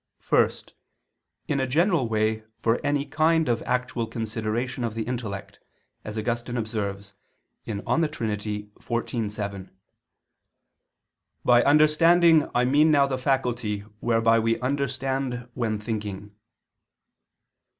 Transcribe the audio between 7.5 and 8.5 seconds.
(De Trin.